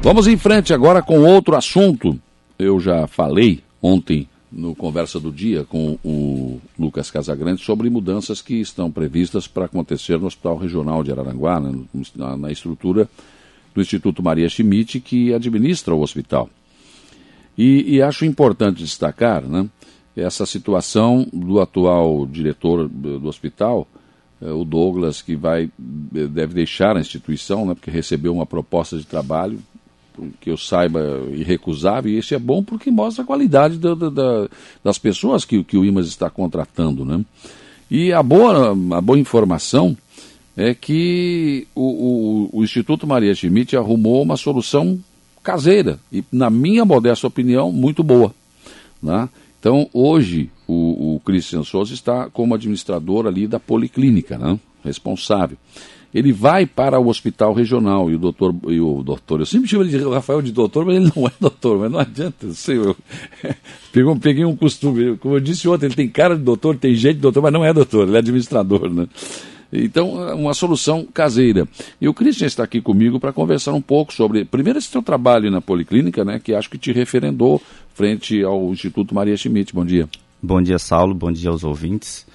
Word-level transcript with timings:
Vamos 0.00 0.28
em 0.28 0.36
frente 0.36 0.72
agora 0.72 1.02
com 1.02 1.20
outro 1.20 1.56
assunto. 1.56 2.18
Eu 2.56 2.78
já 2.78 3.06
falei 3.08 3.60
ontem 3.82 4.28
no 4.50 4.74
Conversa 4.74 5.18
do 5.18 5.32
Dia 5.32 5.64
com 5.64 5.98
o 6.04 6.60
Lucas 6.78 7.10
Casagrande 7.10 7.62
sobre 7.62 7.90
mudanças 7.90 8.40
que 8.40 8.54
estão 8.54 8.90
previstas 8.90 9.48
para 9.48 9.64
acontecer 9.64 10.18
no 10.18 10.26
Hospital 10.26 10.56
Regional 10.56 11.02
de 11.02 11.10
Araranguá, 11.10 11.60
né, 11.60 11.76
na, 12.14 12.36
na 12.36 12.50
estrutura 12.50 13.08
do 13.74 13.80
Instituto 13.80 14.22
Maria 14.22 14.48
Schmidt, 14.48 15.00
que 15.00 15.34
administra 15.34 15.94
o 15.94 16.00
hospital. 16.00 16.48
E, 17.56 17.96
e 17.96 18.00
acho 18.00 18.24
importante 18.24 18.84
destacar 18.84 19.42
né, 19.42 19.68
essa 20.16 20.46
situação 20.46 21.26
do 21.32 21.60
atual 21.60 22.24
diretor 22.24 22.88
do, 22.88 23.26
hospital, 23.26 23.86
eh, 24.40 24.50
o 24.50 24.64
Douglas, 24.64 25.20
que 25.20 25.34
vai, 25.34 25.68
deve 25.76 26.54
deixar 26.54 26.96
a 26.96 27.00
instituição, 27.00 27.66
né, 27.66 27.74
porque 27.74 27.90
recebeu 27.90 28.32
uma 28.32 28.46
proposta 28.46 28.96
de 28.96 29.04
trabalho 29.04 29.58
que 30.40 30.50
eu 30.50 30.56
saiba, 30.56 31.00
irrecusável, 31.32 32.10
e 32.10 32.18
isso 32.18 32.34
é 32.34 32.38
bom 32.38 32.62
porque 32.62 32.90
mostra 32.90 33.22
a 33.22 33.26
qualidade 33.26 33.78
da, 33.78 33.94
da, 33.94 34.48
das 34.82 34.98
pessoas 34.98 35.44
que, 35.44 35.62
que 35.64 35.76
o 35.76 35.84
IMAS 35.84 36.06
está 36.06 36.28
contratando. 36.28 37.04
Né? 37.04 37.24
E 37.90 38.12
a 38.12 38.22
boa, 38.22 38.70
a 38.70 39.00
boa 39.00 39.18
informação 39.18 39.96
é 40.56 40.74
que 40.74 41.66
o, 41.74 42.50
o, 42.52 42.60
o 42.60 42.64
Instituto 42.64 43.06
Maria 43.06 43.34
Schmidt 43.34 43.76
arrumou 43.76 44.22
uma 44.22 44.36
solução 44.36 44.98
caseira, 45.42 45.98
e, 46.12 46.22
na 46.32 46.50
minha 46.50 46.84
modesta 46.84 47.26
opinião, 47.26 47.72
muito 47.72 48.02
boa. 48.02 48.34
Né? 49.02 49.28
Então, 49.58 49.88
hoje, 49.92 50.50
o, 50.66 51.16
o 51.16 51.20
Christian 51.20 51.62
Souza 51.64 51.94
está 51.94 52.28
como 52.30 52.54
administrador 52.54 53.26
ali 53.26 53.46
da 53.46 53.58
policlínica, 53.58 54.36
né? 54.36 54.58
responsável 54.84 55.56
ele 56.14 56.32
vai 56.32 56.64
para 56.64 56.98
o 56.98 57.08
hospital 57.08 57.52
regional 57.52 58.10
e 58.10 58.14
o 58.14 58.18
doutor, 58.18 58.54
e 58.68 58.80
o 58.80 59.02
doutor, 59.02 59.40
eu 59.40 59.46
sempre 59.46 59.68
chamo 59.68 59.82
ele 59.82 59.90
de 59.90 60.08
Rafael 60.08 60.40
de 60.40 60.52
doutor, 60.52 60.84
mas 60.84 60.96
ele 60.96 61.12
não 61.14 61.26
é 61.26 61.32
doutor, 61.38 61.78
mas 61.78 61.90
não 61.90 61.98
adianta, 61.98 62.46
eu 62.46 62.54
sei, 62.54 62.78
eu 62.78 62.96
peguei, 63.92 64.14
peguei 64.16 64.44
um 64.44 64.56
costume, 64.56 65.16
como 65.18 65.36
eu 65.36 65.40
disse 65.40 65.68
ontem, 65.68 65.86
ele 65.86 65.94
tem 65.94 66.08
cara 66.08 66.36
de 66.36 66.42
doutor, 66.42 66.76
tem 66.76 66.94
jeito 66.94 67.16
de 67.16 67.22
doutor, 67.22 67.42
mas 67.42 67.52
não 67.52 67.64
é 67.64 67.72
doutor, 67.72 68.08
ele 68.08 68.16
é 68.16 68.20
administrador, 68.20 68.90
né? 68.90 69.06
Então, 69.70 70.34
uma 70.34 70.54
solução 70.54 71.04
caseira. 71.04 71.68
E 72.00 72.08
o 72.08 72.14
Christian 72.14 72.46
está 72.46 72.64
aqui 72.64 72.80
comigo 72.80 73.20
para 73.20 73.34
conversar 73.34 73.74
um 73.74 73.82
pouco 73.82 74.14
sobre, 74.14 74.44
primeiro, 74.44 74.78
esse 74.78 74.88
seu 74.88 75.02
trabalho 75.02 75.50
na 75.50 75.60
Policlínica, 75.60 76.24
né, 76.24 76.40
que 76.42 76.54
acho 76.54 76.70
que 76.70 76.78
te 76.78 76.90
referendou 76.90 77.60
frente 77.94 78.42
ao 78.42 78.72
Instituto 78.72 79.14
Maria 79.14 79.36
Schmidt. 79.36 79.74
Bom 79.74 79.84
dia. 79.84 80.08
Bom 80.42 80.62
dia, 80.62 80.78
Saulo. 80.78 81.14
Bom 81.14 81.30
dia 81.30 81.50
aos 81.50 81.64
ouvintes. 81.64 82.26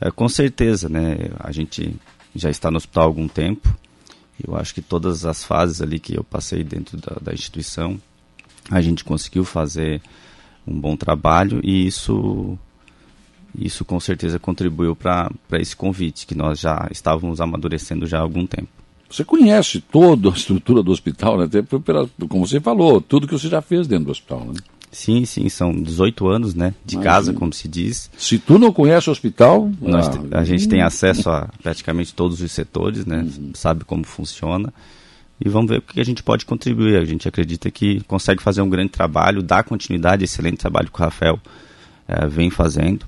É, 0.00 0.10
com 0.10 0.28
certeza, 0.28 0.88
né, 0.88 1.30
a 1.40 1.50
gente 1.50 1.96
já 2.34 2.50
está 2.50 2.70
no 2.70 2.76
hospital 2.76 3.04
há 3.04 3.06
algum 3.06 3.28
tempo. 3.28 3.74
Eu 4.44 4.56
acho 4.56 4.74
que 4.74 4.82
todas 4.82 5.24
as 5.24 5.44
fases 5.44 5.80
ali 5.80 5.98
que 5.98 6.16
eu 6.16 6.24
passei 6.24 6.64
dentro 6.64 6.96
da, 6.96 7.16
da 7.20 7.32
instituição, 7.32 8.00
a 8.70 8.80
gente 8.80 9.04
conseguiu 9.04 9.44
fazer 9.44 10.00
um 10.66 10.78
bom 10.78 10.96
trabalho 10.96 11.60
e 11.62 11.86
isso 11.86 12.58
isso 13.58 13.84
com 13.84 14.00
certeza 14.00 14.38
contribuiu 14.38 14.96
para 14.96 15.30
esse 15.60 15.76
convite 15.76 16.26
que 16.26 16.34
nós 16.34 16.58
já 16.58 16.88
estávamos 16.90 17.40
amadurecendo 17.40 18.06
já 18.06 18.18
há 18.18 18.22
algum 18.22 18.46
tempo. 18.46 18.68
Você 19.10 19.24
conhece 19.24 19.78
toda 19.78 20.30
a 20.30 20.32
estrutura 20.32 20.82
do 20.82 20.90
hospital, 20.90 21.36
né? 21.36 21.44
Até 21.44 21.60
pela, 21.60 22.08
como 22.30 22.46
você 22.46 22.60
falou, 22.60 22.98
tudo 22.98 23.26
que 23.26 23.34
você 23.34 23.48
já 23.48 23.60
fez 23.60 23.86
dentro 23.86 24.06
do 24.06 24.10
hospital, 24.10 24.46
né? 24.46 24.54
Sim, 24.92 25.24
sim, 25.24 25.48
são 25.48 25.72
18 25.72 26.28
anos, 26.28 26.54
né? 26.54 26.74
De 26.84 26.96
Imagina. 26.96 27.14
casa, 27.14 27.32
como 27.32 27.50
se 27.54 27.66
diz. 27.66 28.10
Se 28.16 28.38
tu 28.38 28.58
não 28.58 28.70
conhece 28.70 29.08
o 29.08 29.12
hospital. 29.12 29.72
Nós, 29.80 30.06
ah, 30.06 30.38
a 30.38 30.44
gente 30.44 30.66
hum. 30.66 30.68
tem 30.68 30.82
acesso 30.82 31.30
a 31.30 31.48
praticamente 31.62 32.14
todos 32.14 32.42
os 32.42 32.52
setores, 32.52 33.06
né? 33.06 33.22
Uhum. 33.22 33.52
Sabe 33.54 33.86
como 33.86 34.04
funciona. 34.04 34.72
E 35.42 35.48
vamos 35.48 35.70
ver 35.70 35.78
o 35.78 35.82
que 35.82 35.98
a 35.98 36.04
gente 36.04 36.22
pode 36.22 36.44
contribuir. 36.44 36.96
A 36.96 37.06
gente 37.06 37.26
acredita 37.26 37.70
que 37.70 38.02
consegue 38.02 38.42
fazer 38.42 38.60
um 38.60 38.68
grande 38.68 38.90
trabalho, 38.90 39.42
dar 39.42 39.64
continuidade, 39.64 40.24
excelente 40.24 40.58
trabalho 40.58 40.90
que 40.90 41.00
o 41.00 41.02
Rafael 41.02 41.40
é, 42.06 42.26
vem 42.28 42.50
fazendo. 42.50 43.06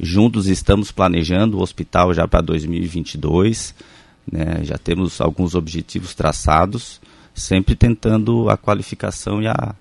Juntos 0.00 0.48
estamos 0.48 0.90
planejando 0.90 1.58
o 1.58 1.62
hospital 1.62 2.12
já 2.12 2.26
para 2.26 2.40
2022. 2.40 3.72
Né? 4.30 4.64
Já 4.64 4.76
temos 4.76 5.20
alguns 5.20 5.54
objetivos 5.54 6.12
traçados, 6.12 7.00
sempre 7.32 7.76
tentando 7.76 8.50
a 8.50 8.56
qualificação 8.56 9.40
e 9.40 9.46
a 9.46 9.76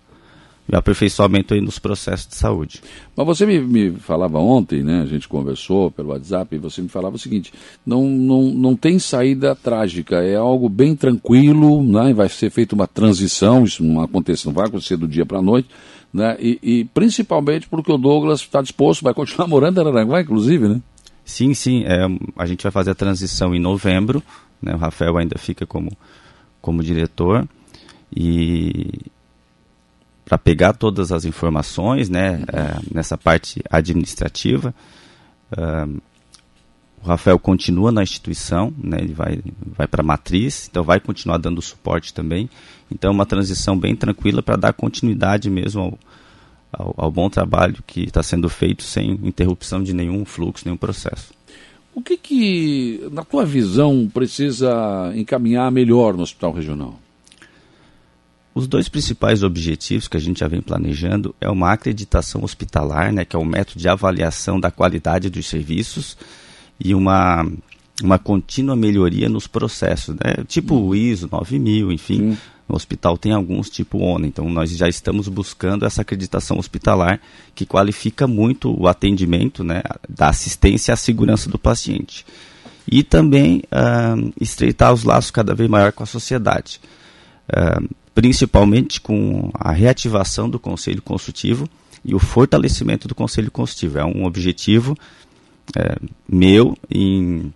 aperfeiçoamento 0.78 1.54
aí 1.54 1.62
nos 1.62 1.80
processos 1.80 2.28
de 2.28 2.36
saúde. 2.36 2.82
Mas 3.16 3.26
você 3.26 3.46
me, 3.46 3.60
me, 3.60 3.92
falava 3.92 4.38
ontem, 4.40 4.84
né? 4.84 5.02
A 5.02 5.06
gente 5.06 5.28
conversou 5.28 5.90
pelo 5.90 6.10
WhatsApp 6.10 6.56
e 6.56 6.60
você 6.60 6.82
me 6.82 6.90
falava 6.90 7.16
o 7.16 7.20
seguinte: 7.20 7.52
não, 7.86 8.04
não, 8.08 8.44
não 8.44 8.76
tem 8.76 9.00
saída 9.00 9.56
trágica, 9.56 10.18
é 10.18 10.36
algo 10.36 10.70
bem 10.70 10.96
tranquilo, 10.96 11.84
né? 11.84 12.14
Vai 12.14 12.30
ser 12.30 12.50
feita 12.50 12.76
uma 12.76 12.88
transição, 12.88 13.64
isso 13.64 13.84
não 13.84 14.02
acontece, 14.02 14.46
não 14.46 14.54
vai 14.54 14.68
acontecer 14.68 14.98
do 14.98 15.08
dia 15.08 15.26
para 15.26 15.40
a 15.40 15.42
noite, 15.42 15.70
né? 16.14 16.38
E, 16.40 16.60
e, 16.62 16.86
principalmente 16.86 17.68
porque 17.68 17.92
o 17.92 17.98
Douglas 17.98 18.42
está 18.42 18.62
disposto, 18.62 19.04
vai 19.04 19.14
continuar 19.14 19.48
morando 19.50 19.78
em 19.78 19.82
Araranguá, 19.82 20.22
inclusive, 20.22 20.68
né? 20.68 20.82
Sim, 21.26 21.54
sim. 21.54 21.84
É, 21.86 22.08
a 22.38 22.46
gente 22.46 22.64
vai 22.64 22.72
fazer 22.72 22.92
a 22.92 22.96
transição 22.96 23.54
em 23.54 23.60
novembro, 23.60 24.22
né? 24.62 24.74
O 24.74 24.78
Rafael 24.78 25.18
ainda 25.18 25.38
fica 25.38 25.66
como, 25.66 25.92
como 26.62 26.84
diretor. 26.84 27.48
E, 28.16 29.12
para 30.30 30.38
pegar 30.38 30.74
todas 30.74 31.12
as 31.12 31.26
informações 31.26 32.08
né, 32.08 32.44
é, 32.54 32.94
nessa 32.94 33.18
parte 33.18 33.64
administrativa. 33.68 34.76
Uh, 35.52 36.00
o 37.04 37.08
Rafael 37.08 37.40
continua 37.40 37.92
na 37.92 38.04
instituição, 38.04 38.72
né, 38.78 39.00
ele 39.00 39.14
vai, 39.14 39.42
vai 39.76 39.88
para 39.88 40.04
a 40.04 40.06
matriz, 40.06 40.68
então 40.70 40.84
vai 40.84 41.00
continuar 41.00 41.38
dando 41.40 41.60
suporte 41.64 42.14
também. 42.14 42.48
Então, 42.92 43.10
é 43.10 43.14
uma 43.14 43.26
transição 43.26 43.76
bem 43.76 43.96
tranquila 43.96 44.44
para 44.44 44.56
dar 44.56 44.74
continuidade 44.74 45.50
mesmo 45.50 45.82
ao, 45.82 46.00
ao, 46.72 46.94
ao 47.06 47.12
bom 47.12 47.28
trabalho 47.28 47.78
que 47.88 48.04
está 48.04 48.22
sendo 48.22 48.48
feito 48.50 48.84
sem 48.84 49.14
interrupção 49.24 49.82
de 49.82 49.94
nenhum 49.94 50.24
fluxo, 50.26 50.64
nenhum 50.66 50.78
processo. 50.78 51.34
O 51.96 52.04
que, 52.04 52.16
que, 52.16 53.10
na 53.12 53.24
tua 53.24 53.46
visão, 53.46 54.08
precisa 54.14 55.12
encaminhar 55.16 55.72
melhor 55.72 56.14
no 56.14 56.22
hospital 56.22 56.52
regional? 56.52 57.00
Os 58.60 58.68
dois 58.68 58.90
principais 58.90 59.42
objetivos 59.42 60.10
que 60.10 60.18
a 60.18 60.20
gente 60.20 60.42
já 60.42 60.48
vem 60.50 60.60
planejando 60.60 61.34
é 61.40 61.50
uma 61.50 61.72
acreditação 61.72 62.44
hospitalar, 62.44 63.14
né, 63.14 63.24
que 63.24 63.34
é 63.34 63.40
o 63.40 63.42
um 63.42 63.46
método 63.46 63.80
de 63.80 63.88
avaliação 63.88 64.60
da 64.60 64.70
qualidade 64.70 65.30
dos 65.30 65.48
serviços, 65.48 66.18
e 66.78 66.94
uma, 66.94 67.50
uma 68.04 68.20
contínua 68.20 68.76
melhoria 68.76 69.30
nos 69.30 69.48
processos, 69.48 70.14
né, 70.14 70.44
tipo 70.46 70.76
o 70.76 70.94
ISO 70.94 71.30
9000, 71.32 71.90
enfim. 71.94 72.38
No 72.68 72.76
hospital 72.76 73.18
tem 73.18 73.32
alguns 73.32 73.70
tipo 73.70 73.98
ONA, 73.98 74.28
então 74.28 74.50
nós 74.50 74.70
já 74.72 74.90
estamos 74.90 75.30
buscando 75.30 75.86
essa 75.86 76.02
acreditação 76.02 76.60
hospitalar 76.60 77.22
que 77.56 77.66
qualifica 77.66 78.28
muito 78.28 78.78
o 78.78 78.90
atendimento, 78.90 79.64
né, 79.64 79.84
da 80.10 80.28
assistência 80.28 80.94
à 80.94 80.98
segurança 80.98 81.50
do 81.50 81.58
paciente. 81.58 82.26
E 82.92 83.04
também 83.04 83.64
uh, 83.72 84.34
estreitar 84.42 84.92
os 84.92 85.06
laços 85.06 85.32
cada 85.32 85.56
vez 85.56 85.70
maior 85.70 85.94
com 85.94 86.04
a 86.04 86.06
sociedade. 86.06 86.82
Uh, 87.48 87.88
principalmente 88.14 89.00
com 89.00 89.50
a 89.54 89.72
reativação 89.72 90.50
do 90.50 90.60
Conselho 90.60 91.02
Consultivo 91.02 91.70
e 92.04 92.16
o 92.16 92.20
fortalecimento 92.20 93.08
do 93.08 93.16
Conselho 93.16 93.52
Consultivo. 93.52 94.00
É 94.00 94.06
um 94.06 94.26
objetivo 94.26 94.98
é, 95.76 95.98
meu 96.28 96.78
em 96.90 97.54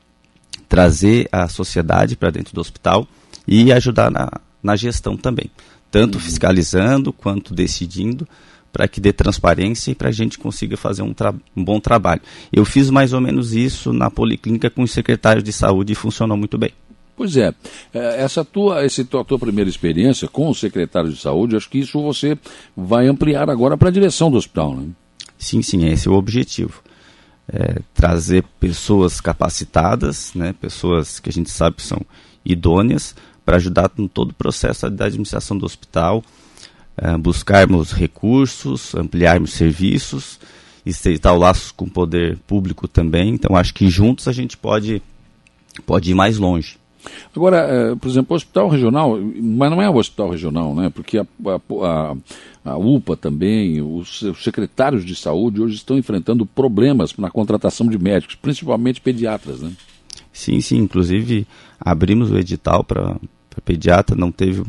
trazer 0.67 1.27
a 1.31 1.47
sociedade 1.47 2.15
para 2.15 2.31
dentro 2.31 2.53
do 2.53 2.61
hospital 2.61 3.07
e 3.47 3.71
ajudar 3.71 4.09
na, 4.09 4.29
na 4.61 4.75
gestão 4.75 5.17
também, 5.17 5.51
tanto 5.91 6.15
uhum. 6.15 6.21
fiscalizando 6.21 7.11
quanto 7.11 7.53
decidindo 7.53 8.27
para 8.71 8.87
que 8.87 8.99
dê 8.99 9.13
transparência 9.13 9.91
e 9.91 9.95
para 9.95 10.09
a 10.09 10.11
gente 10.11 10.39
consiga 10.39 10.75
fazer 10.75 11.03
um, 11.03 11.13
um, 11.55 11.63
bom 11.63 11.79
trabalho. 11.79 12.21
Eu 12.51 12.65
fiz 12.65 12.89
mais 12.89 13.13
ou 13.13 13.21
menos 13.21 13.53
isso 13.53 13.93
na 13.93 14.09
policlínica 14.09 14.67
com 14.69 14.81
os 14.81 14.91
secretários 14.91 15.43
de 15.43 15.53
saúde 15.53 15.93
e 15.93 15.95
funcionou 15.95 16.35
muito 16.35 16.57
bem. 16.57 16.71
Pois 17.15 17.37
é, 17.37 17.53
é, 17.93 18.21
essa 18.21 18.43
tua, 18.43 18.83
essa 18.83 19.03
tua, 19.05 19.23
tua 19.23 19.37
primeira 19.37 19.69
experiência 19.69 20.27
com 20.27 20.49
o 20.49 20.55
secretário 20.55 21.11
de 21.11 21.19
saúde, 21.19 21.55
acho 21.55 21.69
que 21.69 21.79
isso 21.79 22.01
você 22.01 22.37
vai 22.75 23.07
ampliar 23.07 23.49
agora 23.49 23.77
para 23.77 23.89
a 23.89 23.91
direção 23.91 24.31
do 24.31 24.37
hospital, 24.37 24.75
né? 24.75 24.87
Sim, 25.37 25.61
sim, 25.61 25.85
esse 25.85 26.07
é 26.07 26.11
o 26.11 26.15
objetivo. 26.15 26.81
É, 27.47 27.81
trazer 27.93 28.43
pessoas 28.59 29.19
capacitadas, 29.19 30.33
né, 30.33 30.53
pessoas 30.59 31.19
que 31.19 31.29
a 31.29 31.33
gente 31.33 31.51
sabe 31.51 31.75
que 31.75 31.83
são 31.83 32.01
idôneas, 32.45 33.15
para 33.45 33.57
ajudar 33.57 33.91
em 33.97 34.07
todo 34.07 34.31
o 34.31 34.35
processo 34.35 34.89
da 34.89 35.05
administração 35.05 35.57
do 35.57 35.65
hospital, 35.65 36.23
é, 36.97 37.17
buscarmos 37.17 37.91
recursos, 37.91 38.95
ampliarmos 38.95 39.53
serviços, 39.53 40.39
estreitar 40.85 41.33
o 41.33 41.37
laço 41.37 41.73
com 41.73 41.85
o 41.85 41.89
poder 41.89 42.37
público 42.47 42.87
também. 42.87 43.33
Então, 43.33 43.55
acho 43.55 43.73
que 43.73 43.89
juntos 43.89 44.27
a 44.27 44.31
gente 44.31 44.57
pode, 44.57 45.01
pode 45.85 46.11
ir 46.11 46.15
mais 46.15 46.37
longe. 46.37 46.77
Agora, 47.35 47.57
é, 47.57 47.95
por 47.95 48.09
exemplo, 48.09 48.33
o 48.33 48.35
hospital 48.35 48.69
regional, 48.69 49.19
mas 49.19 49.71
não 49.71 49.81
é 49.81 49.89
o 49.89 49.95
hospital 49.95 50.29
regional, 50.29 50.75
né? 50.75 50.89
Porque 50.89 51.17
a, 51.17 51.25
a, 51.45 52.15
a 52.65 52.77
UPA 52.77 53.17
também, 53.17 53.81
os, 53.81 54.21
os, 54.21 54.43
secretários 54.43 55.03
de 55.05 55.15
saúde 55.15 55.61
hoje 55.61 55.75
estão 55.75 55.97
enfrentando 55.97 56.45
problemas 56.45 57.15
na 57.17 57.29
contratação 57.29 57.87
de 57.87 57.97
médicos, 57.97 58.35
principalmente 58.35 59.01
pediatras, 59.01 59.61
né? 59.61 59.71
Sim, 60.31 60.61
sim. 60.61 60.77
Inclusive, 60.77 61.47
abrimos 61.79 62.31
o 62.31 62.37
edital 62.37 62.83
para 62.83 63.17
pediatra, 63.63 64.15
não 64.15 64.31
teve 64.31 64.63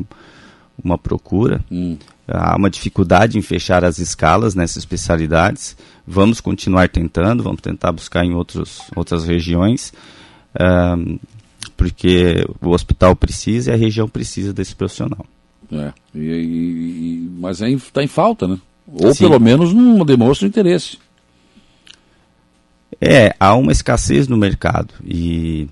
uma 0.83 0.97
procura. 0.97 1.63
Hum. 1.71 1.97
Há 2.27 2.55
uma 2.55 2.69
dificuldade 2.69 3.37
em 3.37 3.41
fechar 3.41 3.85
as 3.85 3.99
escalas 3.99 4.55
nessas 4.55 4.77
especialidades. 4.77 5.77
Vamos 6.07 6.41
continuar 6.41 6.89
tentando, 6.89 7.43
vamos 7.43 7.61
tentar 7.61 7.91
buscar 7.91 8.25
em 8.25 8.33
outros, 8.33 8.81
outras 8.95 9.25
regiões, 9.25 9.93
um, 10.59 11.19
porque 11.75 12.45
o 12.61 12.69
hospital 12.69 13.15
precisa 13.15 13.71
e 13.71 13.73
a 13.73 13.77
região 13.77 14.07
precisa 14.07 14.53
desse 14.53 14.75
profissional. 14.75 15.25
É, 15.71 15.91
e, 16.13 16.19
e, 16.19 17.29
mas 17.37 17.61
está 17.61 18.03
em 18.03 18.07
falta, 18.07 18.47
né? 18.47 18.59
Ou 18.87 19.13
Sim. 19.13 19.23
pelo 19.25 19.39
menos 19.39 19.73
não 19.73 20.05
demonstra 20.05 20.47
interesse. 20.47 20.97
É, 23.01 23.35
há 23.39 23.55
uma 23.55 23.71
escassez 23.71 24.27
no 24.27 24.37
mercado 24.37 24.93
e, 25.03 25.67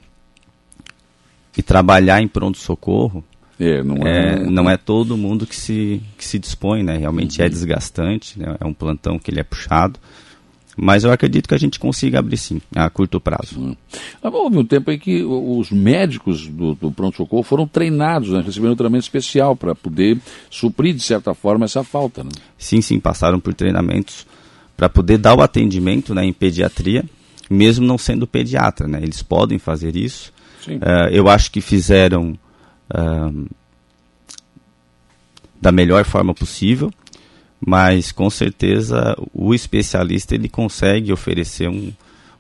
e 1.58 1.62
trabalhar 1.62 2.22
em 2.22 2.28
pronto-socorro 2.28 3.24
é, 3.60 3.84
não, 3.84 4.08
é, 4.08 4.34
é, 4.34 4.40
não 4.40 4.70
é 4.70 4.78
todo 4.78 5.16
mundo 5.16 5.46
que 5.46 5.56
se, 5.56 6.02
que 6.18 6.26
se 6.26 6.40
dispõe, 6.40 6.84
né? 6.84 6.98
Realmente 6.98 7.40
é 7.40 7.44
uhum. 7.44 7.48
é 7.48 7.50
desgastante, 7.50 8.40
né? 8.40 8.58
é 8.60 8.66
um 8.66 8.74
plantão 8.74 9.20
que 9.20 9.30
ele 9.30 9.40
é 9.40 9.44
puxado. 9.44 10.00
Mas 10.76 11.04
eu 11.04 11.12
acredito 11.12 11.48
que 11.48 11.54
a 11.54 11.60
gente 11.60 11.80
consiga 11.80 12.20
abrir 12.20 12.38
sim, 12.38 12.60
a 12.76 12.90
curto 12.90 13.20
prazo. 13.20 13.60
Hum. 13.60 13.76
Houve 14.22 14.58
um 14.58 14.66
tempo 14.66 14.92
em 14.92 14.98
que 14.98 15.24
os 15.24 15.72
médicos 15.72 16.48
do, 16.48 16.74
do 16.74 16.92
pronto-socorro 16.92 17.44
foram 17.44 17.68
treinados, 17.68 18.30
né? 18.30 18.42
receberam 18.42 18.74
um 18.74 18.76
treinamento 18.76 19.04
especial 19.04 19.56
para 19.56 19.76
poder 19.76 20.18
suprir, 20.50 20.96
de 20.96 21.04
certa 21.04 21.34
forma, 21.34 21.66
essa 21.66 21.84
falta. 21.84 22.24
Né? 22.24 22.32
Sim, 22.58 22.82
sim, 22.82 23.00
passaram 23.00 23.40
por 23.40 23.54
treinamentos 23.54 24.26
para 24.76 24.90
poder 24.90 25.20
dar 25.20 25.36
o 25.36 25.42
atendimento 25.42 26.16
né, 26.16 26.26
em 26.26 26.34
pediatria, 26.34 27.06
mesmo 27.50 27.86
não 27.86 27.98
sendo 27.98 28.26
pediatra. 28.26 28.88
Né? 28.88 29.00
Eles 29.02 29.22
podem 29.22 29.60
fazer 29.60 29.96
isso. 29.96 30.34
Uh, 30.68 31.10
eu 31.12 31.28
acho 31.30 31.52
que 31.52 31.62
fizeram 31.62 32.38
da 35.60 35.72
melhor 35.72 36.04
forma 36.04 36.34
possível, 36.34 36.92
mas 37.66 38.12
com 38.12 38.30
certeza 38.30 39.16
o 39.34 39.54
especialista 39.54 40.36
ele 40.36 40.50
consegue 40.50 41.12
oferecer 41.14 41.70
um, 41.70 41.92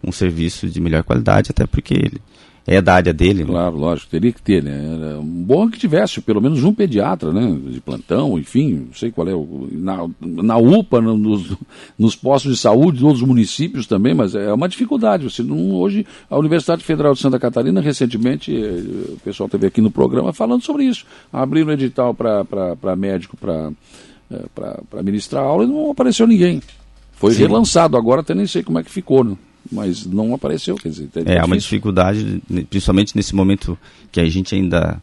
um 0.03 0.11
serviço 0.11 0.67
de 0.67 0.81
melhor 0.81 1.03
qualidade, 1.03 1.51
até 1.51 1.65
porque 1.65 1.93
ele, 1.93 2.21
é 2.65 2.81
da 2.81 2.95
área 2.95 3.13
dele. 3.13 3.43
Né? 3.43 3.49
Claro, 3.49 3.75
né? 3.75 3.81
lógico, 3.81 4.11
teria 4.11 4.31
que 4.31 4.41
ter, 4.41 4.63
né? 4.63 4.97
Era 4.97 5.19
bom 5.21 5.69
que 5.69 5.77
tivesse 5.77 6.21
pelo 6.21 6.41
menos 6.41 6.63
um 6.63 6.73
pediatra, 6.73 7.31
né? 7.31 7.57
De 7.67 7.81
plantão, 7.81 8.39
enfim, 8.39 8.85
não 8.87 8.93
sei 8.93 9.11
qual 9.11 9.27
é. 9.27 9.33
O, 9.33 9.67
na, 9.71 10.07
na 10.21 10.57
UPA, 10.57 11.01
no, 11.01 11.17
nos, 11.17 11.55
nos 11.99 12.15
postos 12.15 12.53
de 12.53 12.57
saúde 12.57 12.99
de 12.99 13.05
outros 13.05 13.23
municípios 13.23 13.85
também, 13.85 14.13
mas 14.13 14.33
é 14.33 14.53
uma 14.53 14.69
dificuldade. 14.69 15.29
Você 15.29 15.43
não, 15.43 15.71
hoje, 15.71 16.05
a 16.29 16.37
Universidade 16.37 16.83
Federal 16.83 17.13
de 17.13 17.19
Santa 17.19 17.37
Catarina, 17.39 17.81
recentemente, 17.81 18.55
eh, 18.55 19.13
o 19.13 19.19
pessoal 19.23 19.49
teve 19.49 19.67
aqui 19.67 19.81
no 19.81 19.91
programa 19.91 20.31
falando 20.31 20.63
sobre 20.63 20.85
isso. 20.85 21.05
Abriram 21.31 21.69
um 21.69 21.73
edital 21.73 22.13
para 22.13 22.95
médico 22.95 23.35
para 23.35 23.71
para 24.53 25.03
ministrar 25.03 25.43
aula 25.43 25.63
e 25.63 25.67
não 25.67 25.91
apareceu 25.91 26.27
ninguém. 26.27 26.61
Foi 27.13 27.33
Sim. 27.33 27.41
relançado, 27.41 27.95
agora 27.95 28.21
até 28.21 28.33
nem 28.33 28.47
sei 28.47 28.63
como 28.63 28.79
é 28.79 28.83
que 28.83 28.91
ficou, 28.91 29.23
né? 29.23 29.37
mas 29.71 30.05
não 30.05 30.33
apareceu. 30.33 30.75
Quer 30.75 30.89
dizer, 30.89 31.09
é, 31.25 31.35
é 31.35 31.43
uma 31.43 31.57
dificuldade, 31.57 32.41
principalmente 32.69 33.15
nesse 33.15 33.35
momento 33.35 33.77
que 34.11 34.19
a 34.19 34.29
gente 34.29 34.55
ainda 34.55 35.01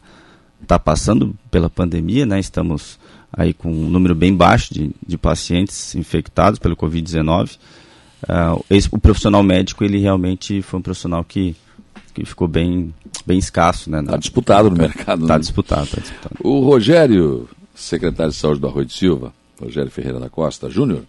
está 0.61 0.77
passando 0.77 1.35
pela 1.49 1.69
pandemia, 1.69 2.25
né? 2.25 2.39
Estamos 2.39 2.99
aí 3.33 3.53
com 3.53 3.71
um 3.71 3.89
número 3.89 4.13
bem 4.13 4.35
baixo 4.35 4.73
de, 4.73 4.91
de 5.05 5.17
pacientes 5.17 5.95
infectados 5.95 6.59
pelo 6.59 6.75
Covid-19. 6.75 7.57
Uh, 8.23 8.63
o 8.91 8.99
profissional 8.99 9.41
médico, 9.41 9.83
ele 9.83 9.97
realmente 9.97 10.61
foi 10.61 10.79
um 10.79 10.83
profissional 10.83 11.23
que, 11.23 11.55
que 12.13 12.23
ficou 12.23 12.47
bem, 12.47 12.93
bem 13.25 13.39
escasso. 13.39 13.89
Está 13.89 14.01
né, 14.01 14.17
disputado 14.17 14.69
no 14.69 14.77
mercado. 14.77 15.23
Está 15.23 15.35
né? 15.35 15.39
disputado, 15.39 15.87
tá 15.87 15.99
disputado. 15.99 16.35
O 16.43 16.59
Rogério, 16.59 17.49
secretário 17.81 18.31
de 18.31 18.37
Saúde 18.37 18.59
do 18.59 18.67
Arroio 18.67 18.85
de 18.85 18.93
Silva, 18.93 19.33
Rogério 19.59 19.91
Ferreira 19.91 20.19
da 20.19 20.29
Costa 20.29 20.69
Júnior, 20.69 21.03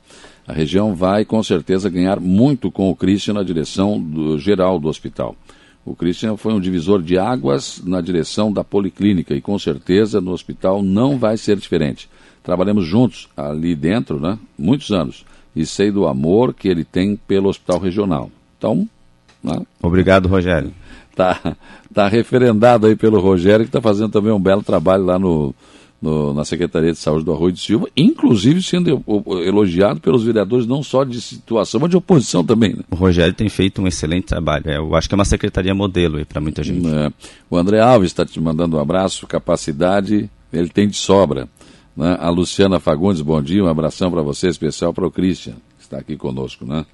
a 0.46 0.52
região 0.52 0.94
vai 0.94 1.24
com 1.24 1.42
certeza 1.42 1.88
ganhar 1.88 2.18
muito 2.20 2.70
com 2.70 2.90
o 2.90 2.96
Christian 2.96 3.34
na 3.34 3.42
direção 3.42 4.00
do, 4.00 4.38
geral 4.38 4.78
do 4.78 4.88
hospital. 4.88 5.36
O 5.84 5.96
Christian 5.96 6.36
foi 6.36 6.52
um 6.52 6.60
divisor 6.60 7.02
de 7.02 7.18
águas 7.18 7.80
na 7.84 8.00
direção 8.00 8.52
da 8.52 8.62
policlínica 8.62 9.34
e 9.34 9.40
com 9.40 9.58
certeza 9.58 10.20
no 10.20 10.30
hospital 10.30 10.82
não 10.82 11.18
vai 11.18 11.36
ser 11.36 11.56
diferente. 11.56 12.08
Trabalhamos 12.42 12.84
juntos 12.84 13.28
ali 13.36 13.74
dentro, 13.74 14.20
né? 14.20 14.38
Muitos 14.58 14.90
anos. 14.90 15.24
E 15.54 15.66
sei 15.66 15.90
do 15.90 16.06
amor 16.06 16.54
que 16.54 16.68
ele 16.68 16.84
tem 16.84 17.16
pelo 17.16 17.48
hospital 17.48 17.78
regional. 17.78 18.30
Então. 18.58 18.88
Né? 19.42 19.60
Obrigado, 19.82 20.28
Rogério. 20.28 20.72
Tá, 21.14 21.56
tá 21.92 22.08
referendado 22.08 22.86
aí 22.86 22.96
pelo 22.96 23.20
Rogério, 23.20 23.64
que 23.64 23.68
está 23.68 23.80
fazendo 23.80 24.10
também 24.10 24.32
um 24.32 24.40
belo 24.40 24.62
trabalho 24.62 25.04
lá 25.04 25.18
no, 25.18 25.54
no, 26.02 26.34
na 26.34 26.44
Secretaria 26.44 26.90
de 26.90 26.98
Saúde 26.98 27.24
do 27.24 27.32
Arroio 27.32 27.52
de 27.52 27.60
Silva, 27.60 27.86
inclusive 27.96 28.60
sendo 28.60 29.02
elogiado 29.46 30.00
pelos 30.00 30.24
vereadores 30.24 30.66
não 30.66 30.82
só 30.82 31.04
de 31.04 31.20
situação, 31.20 31.80
mas 31.80 31.90
de 31.90 31.96
oposição 31.96 32.44
também. 32.44 32.74
Né? 32.74 32.82
O 32.90 32.96
Rogério 32.96 33.32
tem 33.32 33.48
feito 33.48 33.80
um 33.80 33.86
excelente 33.86 34.26
trabalho. 34.26 34.68
É, 34.68 34.78
eu 34.78 34.94
acho 34.96 35.08
que 35.08 35.14
é 35.14 35.16
uma 35.16 35.24
secretaria 35.24 35.72
modelo 35.72 36.26
para 36.26 36.40
muita 36.40 36.64
gente. 36.64 36.84
É. 36.88 37.12
O 37.48 37.56
André 37.56 37.78
Alves 37.78 38.10
está 38.10 38.26
te 38.26 38.40
mandando 38.40 38.76
um 38.76 38.80
abraço, 38.80 39.26
capacidade 39.28 40.28
ele 40.52 40.68
tem 40.68 40.88
de 40.88 40.96
sobra. 40.96 41.48
Né? 41.96 42.16
A 42.18 42.28
Luciana 42.30 42.80
Fagundes, 42.80 43.22
bom 43.22 43.40
dia, 43.40 43.62
um 43.62 43.68
abração 43.68 44.10
para 44.10 44.22
você, 44.22 44.48
especial 44.48 44.92
para 44.92 45.06
o 45.06 45.10
Christian, 45.10 45.54
que 45.78 45.84
está 45.84 45.98
aqui 45.98 46.16
conosco. 46.16 46.66
Né? 46.66 46.84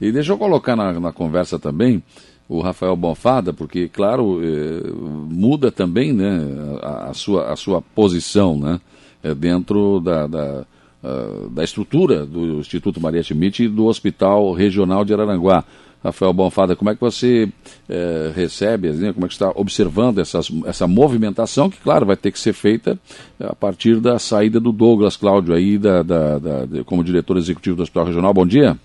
E 0.00 0.10
deixa 0.10 0.32
eu 0.32 0.38
colocar 0.38 0.74
na, 0.74 0.98
na 0.98 1.12
conversa 1.12 1.58
também 1.58 2.02
o 2.48 2.60
Rafael 2.60 2.94
Bonfada, 2.94 3.52
porque, 3.52 3.88
claro, 3.88 4.40
eh, 4.42 4.90
muda 5.28 5.72
também 5.72 6.12
né, 6.12 6.40
a, 6.82 7.10
a, 7.10 7.14
sua, 7.14 7.52
a 7.52 7.56
sua 7.56 7.80
posição 7.80 8.58
né, 8.58 8.80
é 9.22 9.34
dentro 9.34 9.98
da, 10.00 10.26
da, 10.26 10.66
uh, 11.02 11.48
da 11.48 11.64
estrutura 11.64 12.26
do 12.26 12.58
Instituto 12.58 13.00
Maria 13.00 13.22
Schmidt 13.22 13.64
e 13.64 13.68
do 13.68 13.86
Hospital 13.86 14.52
Regional 14.52 15.04
de 15.04 15.14
Araranguá. 15.14 15.64
Rafael 16.04 16.34
Bonfada, 16.34 16.76
como 16.76 16.90
é 16.90 16.94
que 16.94 17.00
você 17.00 17.48
eh, 17.88 18.30
recebe, 18.36 18.90
né, 18.90 19.10
como 19.14 19.24
é 19.24 19.28
que 19.28 19.32
está 19.32 19.50
observando 19.54 20.18
essas, 20.18 20.52
essa 20.66 20.86
movimentação 20.86 21.70
que, 21.70 21.78
claro, 21.78 22.04
vai 22.04 22.14
ter 22.14 22.30
que 22.30 22.38
ser 22.38 22.52
feita 22.52 22.98
a 23.40 23.54
partir 23.54 24.00
da 24.00 24.18
saída 24.18 24.60
do 24.60 24.70
Douglas 24.70 25.16
Cláudio 25.16 25.54
aí 25.54 25.78
da, 25.78 26.02
da, 26.02 26.38
da 26.38 26.84
como 26.84 27.02
diretor 27.02 27.38
executivo 27.38 27.76
do 27.76 27.84
Hospital 27.84 28.04
Regional. 28.04 28.34
Bom 28.34 28.44
dia. 28.44 28.76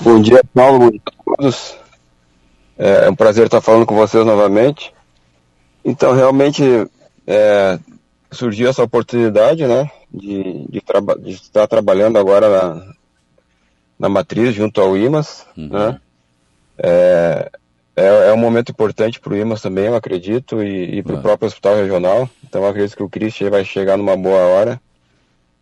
Bom 0.00 0.20
dia, 0.20 0.42
Paulo. 0.52 0.90
Todos. 1.26 1.76
É 2.78 3.10
um 3.10 3.16
prazer 3.16 3.46
estar 3.46 3.60
falando 3.60 3.84
com 3.84 3.96
vocês 3.96 4.24
novamente. 4.24 4.94
Então, 5.84 6.14
realmente, 6.14 6.62
é, 7.26 7.78
surgiu 8.30 8.68
essa 8.68 8.82
oportunidade, 8.82 9.66
né, 9.66 9.90
de, 10.12 10.66
de, 10.68 10.82
de 11.20 11.30
estar 11.30 11.66
trabalhando 11.66 12.18
agora 12.18 12.48
na, 12.48 12.92
na 13.98 14.08
matriz, 14.08 14.54
junto 14.54 14.80
ao 14.80 14.96
IMAS, 14.96 15.46
uhum. 15.56 15.68
né. 15.68 16.00
É, 16.78 17.50
é, 17.96 18.28
é, 18.28 18.32
um 18.32 18.36
momento 18.36 18.70
importante 18.70 19.18
para 19.18 19.32
o 19.32 19.36
IMAS 19.36 19.62
também, 19.62 19.86
eu 19.86 19.96
acredito, 19.96 20.62
e, 20.62 20.98
e 20.98 21.02
para 21.02 21.14
o 21.14 21.22
próprio 21.22 21.46
hospital 21.46 21.76
regional. 21.76 22.28
Então, 22.44 22.62
eu 22.62 22.68
acredito 22.68 22.96
que 22.96 23.02
o 23.02 23.08
Christian 23.08 23.48
vai 23.50 23.64
chegar 23.64 23.96
numa 23.96 24.16
boa 24.16 24.40
hora. 24.40 24.80